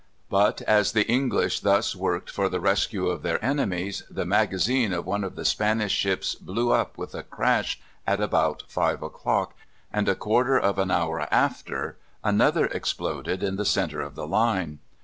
[0.31, 5.05] ]But as the English thus worked for the rescue of their enemies, the magazine of
[5.05, 9.53] one of the Spanish ships blew up with a crash at about five o'clock,
[9.93, 14.79] and a quarter of an hour after another exploded in the centre of the line.